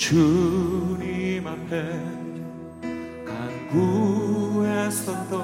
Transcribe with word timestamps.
주님 0.00 1.46
앞에 1.46 2.00
간구했었던 3.70 5.34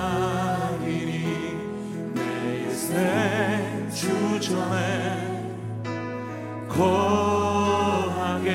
내 2.15 2.21
일생 2.63 3.87
주전에 3.93 5.53
거하게 6.67 8.49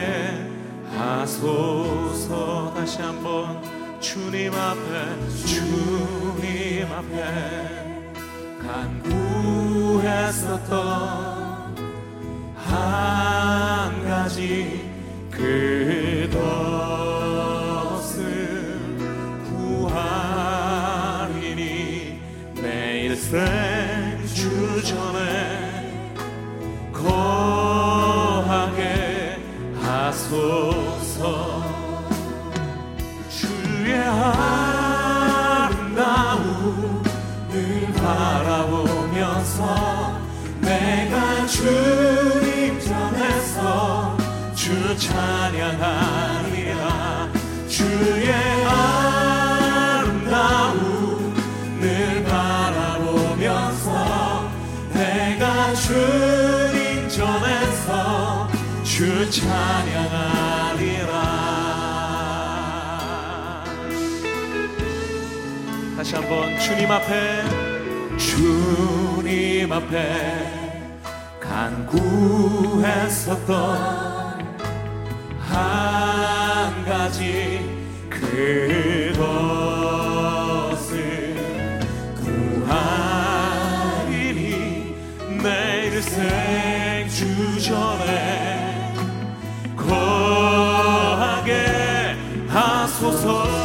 하소서. 0.97 2.75
다시 2.75 3.01
한번 3.03 3.63
주님 4.01 4.53
앞에 4.53 5.29
주 5.47 6.08
했었던 10.29 11.75
한 12.55 14.05
가지 14.05 14.87
그것을 15.31 15.49
구하리니 20.69 21.49
내 22.57 23.05
일생 23.07 24.23
주전에 24.35 25.19
거하게 26.93 28.83
하소서. 29.81 31.65
주의 33.31 33.97
아름다움을 33.97 35.89
바라보면서 37.97 38.78
주님 41.69 42.81
전에서 42.81 44.17
주 44.55 44.97
찬양하리라. 44.97 46.83
주의 47.69 48.33
아름다움을 48.65 50.25
바라보면서 52.25 53.89
내가 54.95 55.75
주님 55.75 57.07
전에서 57.09 58.49
주 58.83 59.31
찬양하리라. 59.31 61.13
다시 65.99 66.15
한번 66.15 66.59
주님 66.59 66.91
앞에 66.91 67.45
주님 68.17 69.71
앞에 69.71 70.58
간구했었던 71.69 73.49
한 75.39 76.85
가지 76.87 77.61
그것을 78.09 79.27
구하리니 82.65 84.37
내 85.43 85.87
일생 85.89 87.07
주전에 87.09 88.95
거하게 89.77 91.53
하소서 92.49 93.58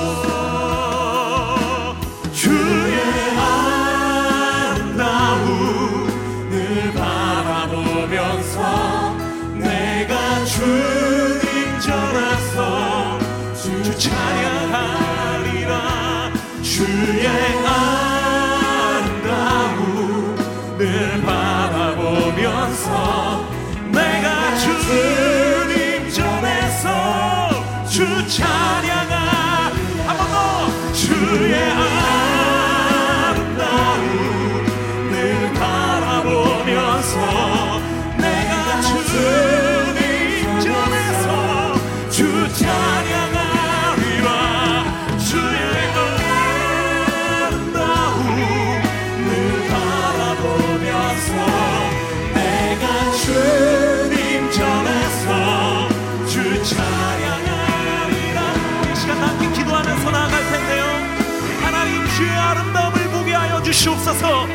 주시옵소서. 63.84 64.48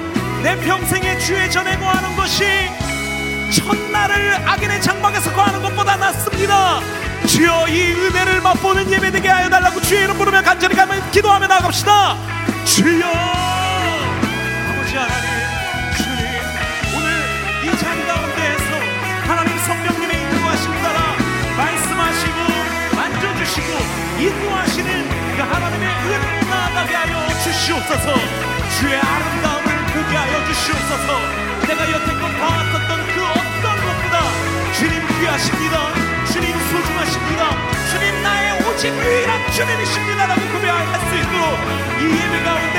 내 0.43 0.57
평생에 0.57 1.19
주의 1.19 1.51
전에 1.51 1.77
거하는 1.79 2.17
것이 2.17 2.45
첫날을 3.53 4.49
악인의 4.49 4.81
장막에서 4.81 5.33
거하는 5.35 5.61
것보다 5.63 5.97
낫습니다. 5.97 6.81
주여 7.27 7.69
이 7.69 7.93
은혜를 7.93 8.41
맛보는 8.41 8.91
예배 8.91 9.11
되게 9.11 9.29
하여 9.29 9.51
달라고 9.51 9.83
주의 9.83 10.05
이름 10.05 10.17
부르며 10.17 10.41
간절히 10.43 10.75
가면 10.75 11.11
기도하며 11.11 11.47
나갑시다. 11.47 12.17
주여! 12.65 13.07
아버지 14.71 14.97
하나님 14.97 15.29
주님 15.97 16.23
오늘 16.97 17.09
이 17.65 17.79
자리 17.79 18.07
가운데에서 18.07 18.65
하나님 19.27 19.59
성령님의 19.59 20.23
인도하심 20.23 20.73
따라 20.83 21.17
말씀하시고 21.57 22.97
만져주시고 22.97 23.69
인도하시는 24.21 25.37
그 25.37 25.43
하나님의 25.43 25.89
은혜를 25.89 26.49
나아가게 26.49 26.95
하여 26.95 27.29
주시옵소서 27.45 28.48
주의 28.77 28.95
아름다움을 28.97 29.67
보게 29.93 30.17
하여 30.17 30.47
주시옵소서. 30.47 31.09
내가 31.67 31.81
여태껏 31.91 32.21
봐왔었던 32.39 32.91
그 33.15 33.25
어떤 33.25 33.65
것보다 33.85 34.17
주님 34.75 34.95
귀하십니다. 35.21 35.77
주님 36.33 36.53
소중하십니다. 36.71 37.43
주님 37.91 38.23
나의 38.23 38.47
오직 38.67 38.89
유일한 38.89 39.51
주님이십니다라고 39.51 40.41
고백할 40.53 41.01
수 41.09 41.17
있도록 41.17 41.59
이 42.01 42.05
예배 42.05 42.43
가운데 42.45 42.78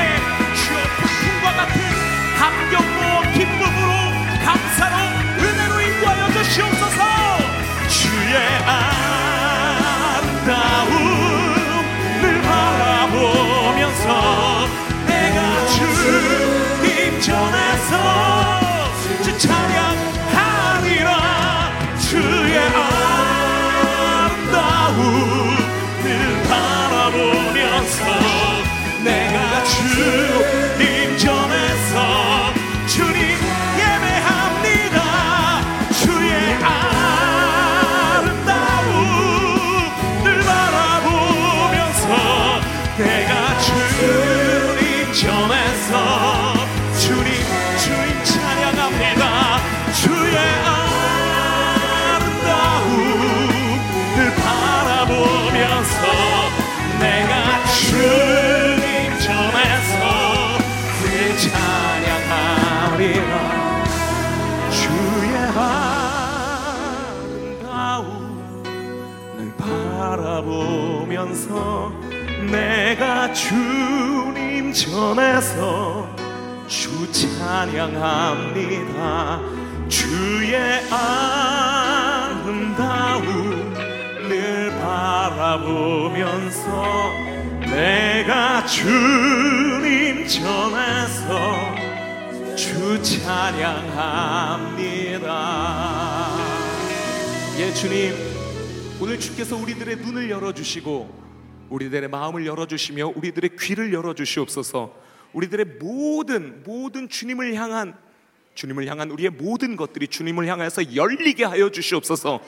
바라보면서 71.50 71.92
내가 72.52 73.34
주님 73.34 74.72
전에서 74.72 76.08
주 76.68 77.12
찬양합니다. 77.12 77.90
주의 79.90 80.56
아름다움 80.92 82.14
늘 84.30 84.70
바라보면서 84.80 86.60
내가 87.62 88.66
주님 88.68 90.28
전에서 90.28 91.76
주 92.56 93.02
찬양합니다. 93.02 94.30
예 97.58 97.74
주님 97.74 98.14
오늘 99.02 99.20
주께서 99.20 99.56
우리들의 99.56 99.98
눈을 99.98 100.30
열어주시고 100.30 101.29
우리들의 101.70 102.10
마음을 102.10 102.46
열어주시며 102.46 103.14
우리들의 103.16 103.52
귀를 103.60 103.94
열어주시옵소서. 103.94 104.94
우리들의 105.34 105.66
모든 105.80 106.64
모든 106.64 107.08
주님을 107.08 107.54
향한 107.56 107.96
주님을 108.56 108.88
향한 108.88 109.12
우리의 109.12 109.30
모든 109.30 109.76
것들이 109.76 110.08
주님을 110.08 110.48
향해서 110.48 110.96
열리게 110.96 111.46
하여 111.46 111.70
주시옵소서. 111.70 112.42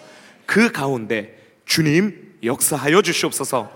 그 0.46 0.72
가운데 0.72 1.38
주님 1.66 2.36
역사하여 2.44 3.02
주시옵소서. 3.02 3.72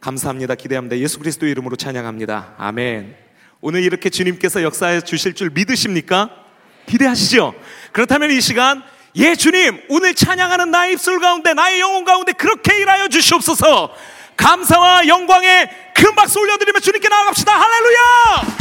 감사합니다. 0.00 0.54
기대합니다. 0.54 0.96
예수 0.98 1.18
그리스도 1.18 1.46
이름으로 1.46 1.76
찬양합니다. 1.76 2.54
아멘. 2.56 3.14
오늘 3.60 3.82
이렇게 3.82 4.08
주님께서 4.08 4.62
역사해 4.62 5.02
주실 5.02 5.34
줄 5.34 5.50
믿으십니까? 5.50 6.30
기대하시죠? 6.86 7.54
그렇다면 7.92 8.30
이 8.30 8.40
시간 8.40 8.82
예 9.16 9.34
주님 9.34 9.82
오늘 9.90 10.14
찬양하는 10.14 10.70
나의 10.70 10.94
입술 10.94 11.20
가운데 11.20 11.52
나의 11.52 11.80
영혼 11.80 12.04
가운데 12.04 12.32
그렇게 12.32 12.78
일하여 12.78 13.08
주시옵소서 13.08 13.92
감사와 14.40 15.06
영광의 15.06 15.68
큰 15.92 16.14
박수 16.14 16.40
올려드리며 16.40 16.80
주님께 16.80 17.08
나아갑시다. 17.08 17.52
할렐루야! 17.52 18.60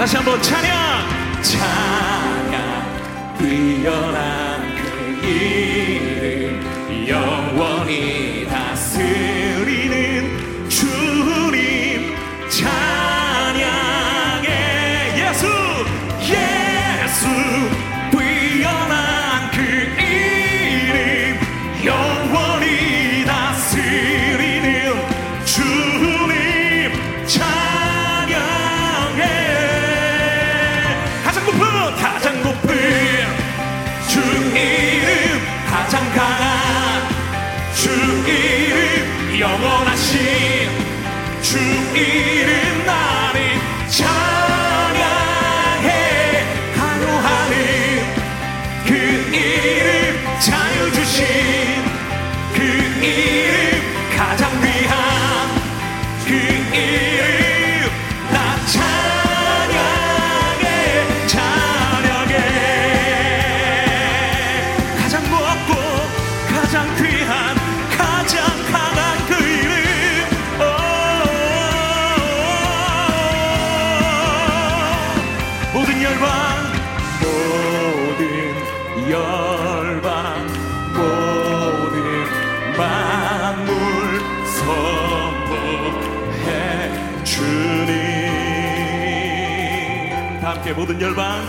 다시 0.00 0.16
한번 0.16 0.40
찬양. 0.40 1.42
찬양 1.42 1.89
모든 90.72 91.00
열방. 91.00 91.42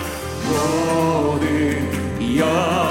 모든 0.48 2.38
열방 2.38 2.91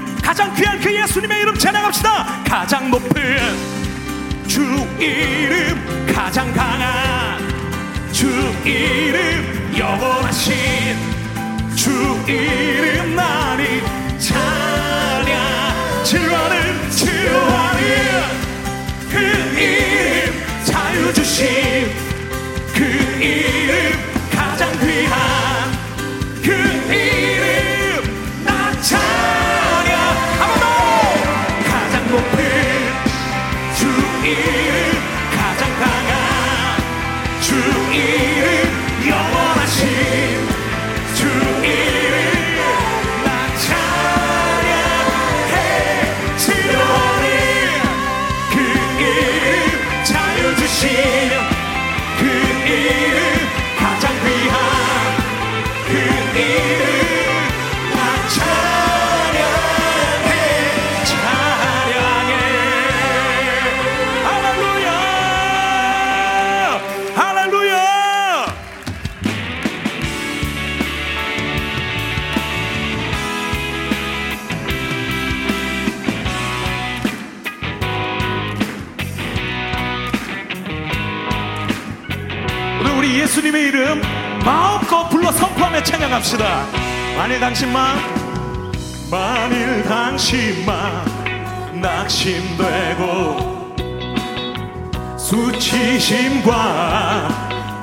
가장 0.21 0.53
귀한 0.55 0.79
그 0.79 0.93
예수님의 0.93 1.41
이름 1.41 1.57
찬양합시다. 1.57 2.43
가장 2.47 2.89
높은 2.89 3.11
주 4.47 4.61
이름 4.99 6.05
가장 6.13 6.53
강한 6.53 7.39
주 8.11 8.27
이름 8.63 9.73
영원하신 9.77 10.53
주 11.75 11.89
이름 12.27 13.15
나니 13.15 13.81
찬양. 14.19 16.03
치료하는 16.03 16.89
치료하는 16.91 17.81
그 19.09 19.17
이름 19.59 20.65
자유 20.65 21.13
주신 21.13 21.89
그 22.73 22.83
이름 23.23 24.10
이름 83.61 84.01
마음껏 84.43 85.07
불러 85.09 85.31
선포하며 85.31 85.83
찬양합시다. 85.83 86.65
만일 87.15 87.39
당신만 87.39 87.95
만일 89.11 89.83
당신만 89.83 91.05
낙심되고 91.81 93.51
수치심과 95.17 96.49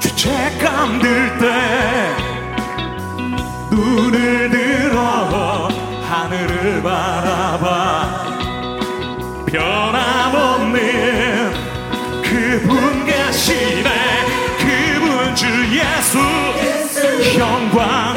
죄책감 0.01 0.99
들 1.01 1.39
때 1.39 2.17
눈을 3.71 4.51
들어 4.51 5.69
하늘을 6.09 6.83
바라봐. 6.83 8.27
변함없는 9.47 10.81
그분 12.23 13.07
계시네 13.07 13.88
영광 17.39 18.17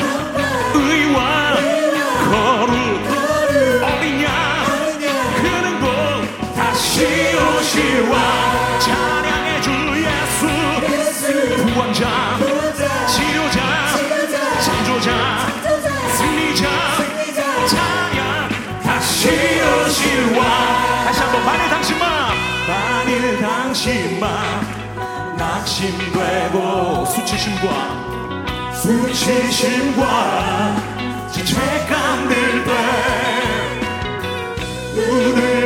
의왕 0.74 1.56
거룩. 2.32 2.74
어린 3.84 4.24
양 4.24 4.30
그는 5.36 5.80
곧 5.80 5.86
다시 6.56 7.06
오실 7.36 8.10
왕 8.10 8.14
찬양의 8.80 9.62
주 9.62 9.70
예수. 10.00 10.48
구원자 11.72 12.02
치료자 13.08 13.60
창조자 14.64 15.10
승리자 16.18 16.66
찬양. 17.68 18.50
다시 18.84 19.30
왕 20.36 20.42
다시 21.06 21.18
한번 21.22 21.46
만일 21.46 21.70
당신만 21.70 22.04
만일 22.68 23.40
당신만 23.40 24.28
낙심되고 25.38 27.06
수치심과 27.06 28.21
수치심과 28.82 30.02
죄책감 31.32 32.28
들 32.30 32.66
때 32.66 32.72
눈을 34.96 35.61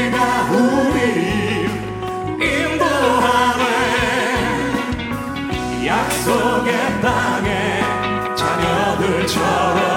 그가 0.00 0.48
우리 0.50 1.68
인도하네 2.40 3.64
약속의 5.84 7.02
땅에 7.02 7.82
자녀들처럼 8.34 9.89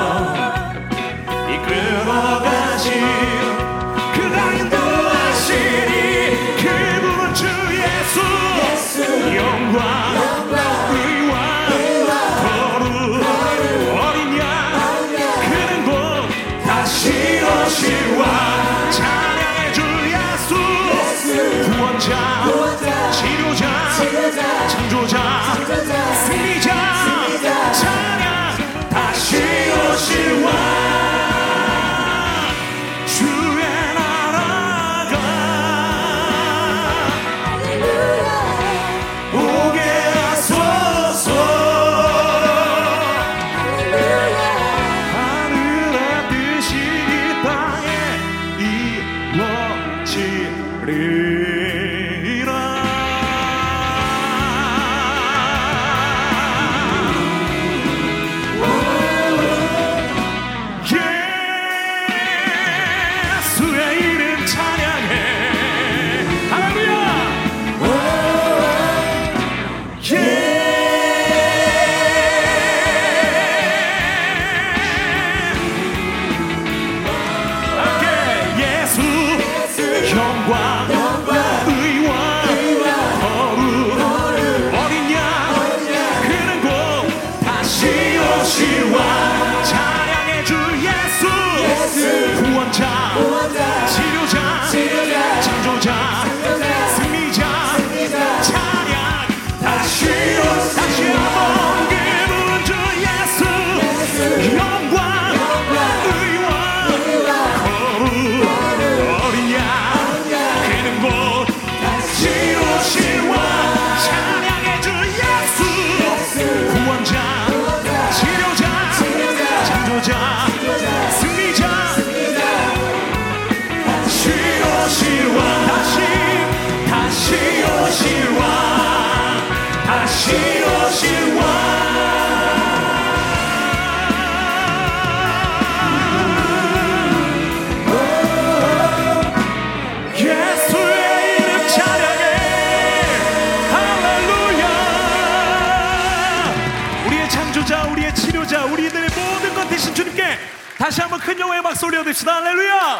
큰 151.23 151.39
영화의 151.39 151.63
박수 151.63 151.85
올려드립시다. 151.85 152.35
할렐루야! 152.35 152.99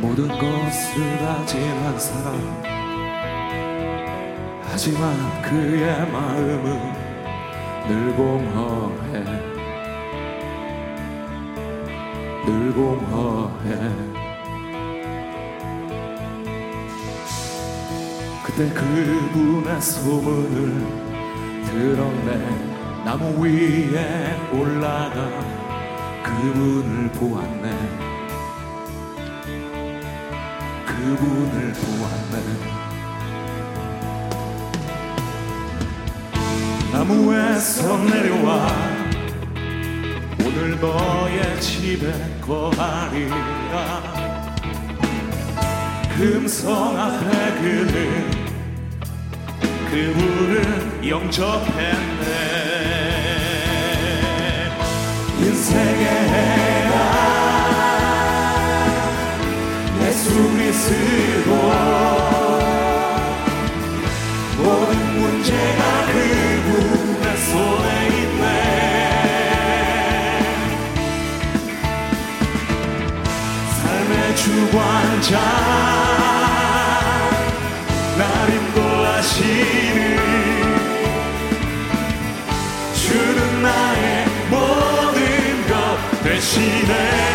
모든 0.00 0.26
것을 0.26 1.18
가진 1.18 1.98
사람 1.98 2.62
하지만 4.64 5.42
그의 5.42 6.10
마음은 6.10 6.99
늘 7.90 8.14
공허해? 8.14 9.24
늘 12.46 12.72
공허해? 12.72 13.90
그때 18.44 18.68
그분의 18.72 19.80
소문을 19.80 20.86
들었네 21.66 23.04
나무 23.04 23.44
위에 23.44 24.36
올라가 24.52 25.28
그분을 26.22 27.10
보았네. 27.10 27.70
그분을 30.86 31.72
보았네 31.72 32.79
나무에서 37.00 37.96
내려와 37.96 38.68
오늘 40.44 40.78
너의 40.78 41.58
집에 41.58 42.12
거하리라. 42.42 44.02
금성 46.14 46.98
앞에 47.00 47.54
그는 47.54 48.30
그분을 49.90 51.08
영접했네. 51.08 52.26
인생의 55.38 56.04
해가 56.04 56.94
예수 60.02 60.52
그리스도 60.52 61.99
관자 74.72 75.38
날 78.16 78.52
인도하시는 78.54 80.18
주는 82.94 83.62
나의 83.62 84.26
모든 84.50 85.66
것 85.68 86.22
되시네 86.22 87.29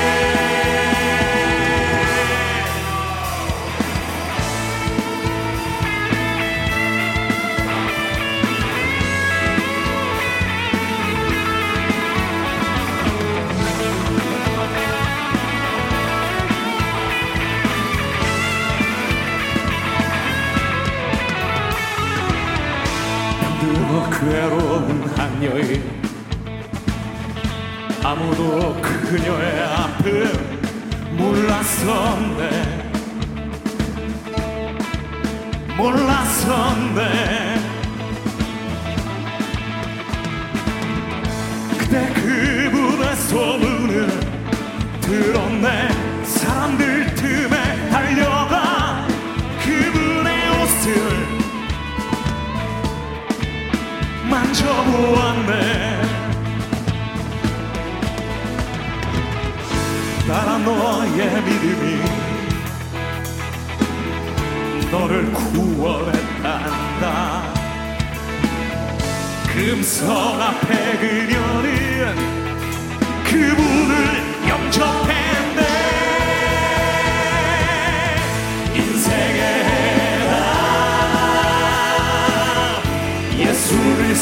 너의 60.86 61.42
믿음이 61.42 61.86
너를 64.92 65.34
구원했단다. 65.34 67.04
금성 69.52 70.40
앞에 70.40 70.98
그녀는 71.00 72.16
그분을 73.24 73.94
영접했네. 74.48 75.62
인생의 78.76 79.42
예수 83.40 83.76
그리 83.76 84.14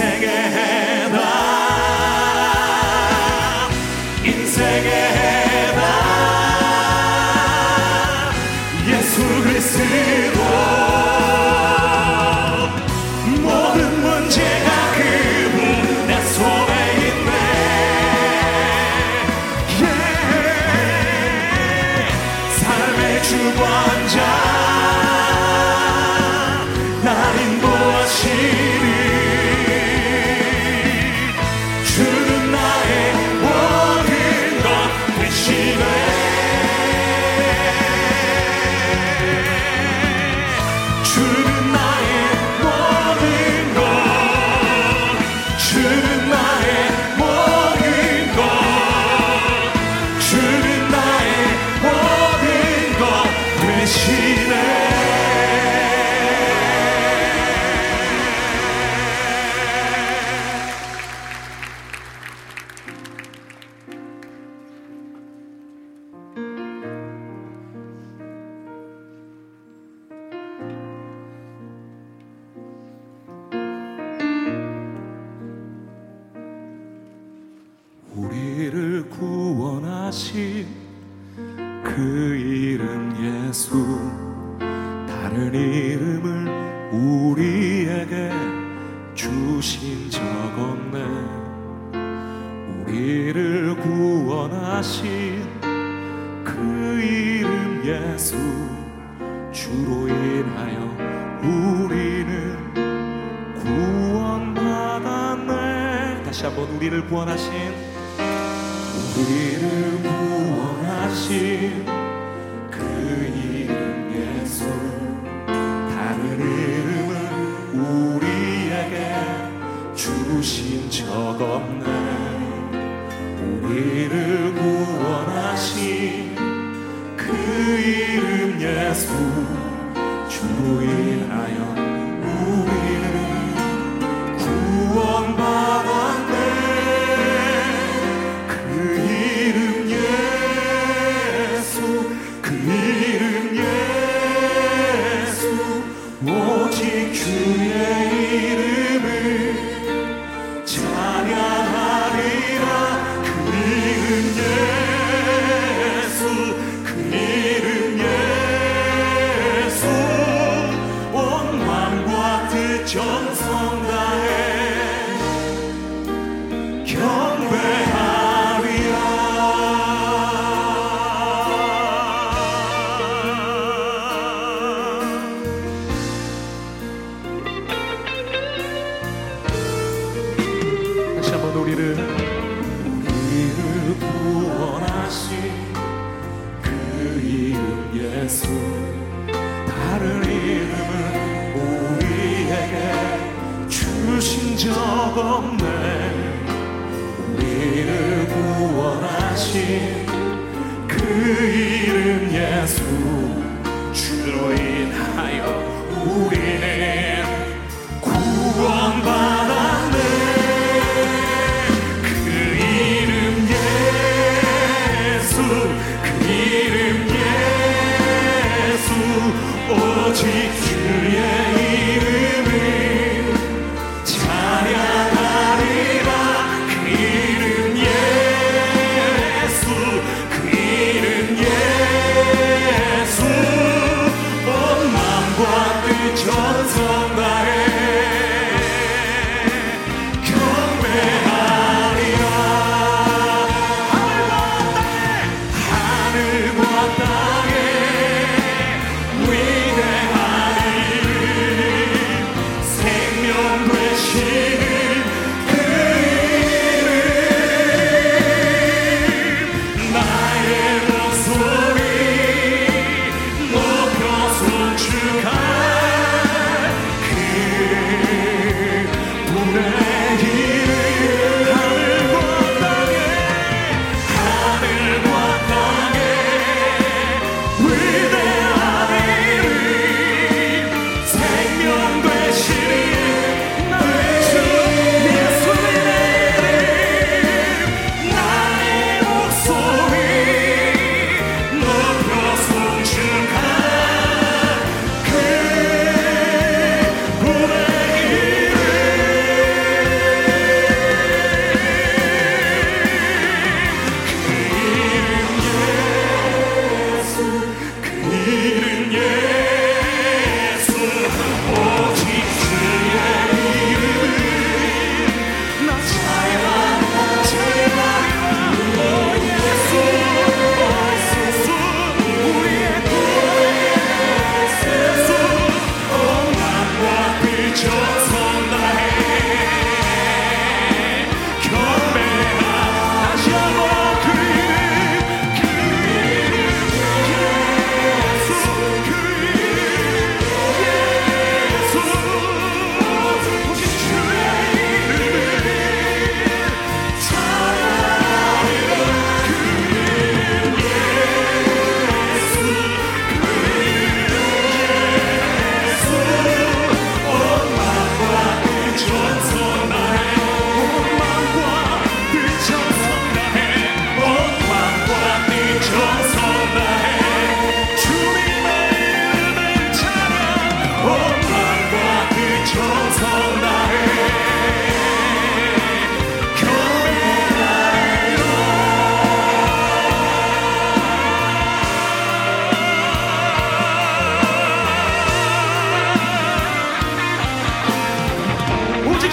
인생의 0.00 0.28
해답 0.30 1.20
인생의 4.24 4.99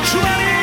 too 0.06 0.22
many 0.22 0.57